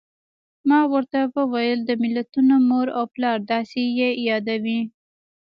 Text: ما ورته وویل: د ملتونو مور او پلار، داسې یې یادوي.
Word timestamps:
ما 0.69 0.79
ورته 0.93 1.19
وویل: 1.37 1.79
د 1.83 1.91
ملتونو 2.03 2.55
مور 2.69 2.87
او 2.97 3.03
پلار، 3.13 3.37
داسې 3.51 3.81
یې 3.99 4.09
یادوي. 4.29 4.81